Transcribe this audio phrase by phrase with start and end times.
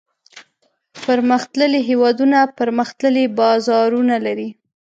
[1.03, 4.49] پرمختللي هېوادونه پرمختللي بازارونه لري.